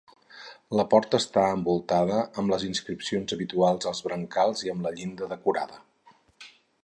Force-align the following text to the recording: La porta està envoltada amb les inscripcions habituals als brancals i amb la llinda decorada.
La 0.77 0.85
porta 0.93 1.19
està 1.23 1.43
envoltada 1.57 2.17
amb 2.43 2.53
les 2.53 2.65
inscripcions 2.69 3.37
habituals 3.37 3.89
als 3.91 4.03
brancals 4.09 4.67
i 4.69 4.75
amb 4.75 4.87
la 4.89 4.95
llinda 4.99 5.29
decorada. 5.35 5.81